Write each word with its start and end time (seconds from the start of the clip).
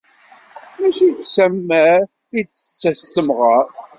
Mačči 0.79 1.07
seg 1.07 1.19
usammar, 1.21 2.01
i 2.37 2.41
d-tettas 2.43 3.01
temɣer! 3.13 3.67